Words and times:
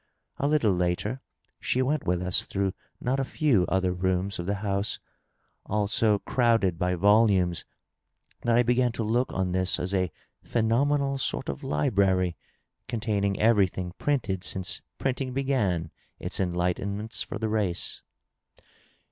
A 0.37 0.47
little 0.47 0.71
later 0.73 1.21
she 1.59 1.83
went 1.83 2.07
with 2.07 2.23
us 2.23 2.47
through 2.47 2.73
not 2.99 3.19
a 3.19 3.23
few 3.23 3.67
other 3.69 3.93
rooms 3.93 4.39
of 4.39 4.47
the 4.47 4.55
house, 4.65 4.97
all 5.67 5.85
so 5.85 6.17
crowded 6.17 6.79
by 6.79 6.95
volumes 6.95 7.65
that 8.41 8.57
I 8.57 8.63
began 8.63 8.91
to 8.93 9.03
look 9.03 9.31
on 9.31 9.51
this 9.51 9.79
as 9.79 9.93
a 9.93 10.11
phenomenal 10.41 11.19
sort 11.19 11.49
of 11.49 11.63
library 11.63 12.35
containing 12.87 13.39
everything 13.39 13.93
printed 13.99 14.43
since 14.43 14.81
printing 14.97 15.35
b^an 15.35 15.91
its 16.17 16.39
enlightenments 16.39 17.23
for 17.23 17.37
the 17.37 17.47
race. 17.49 18.01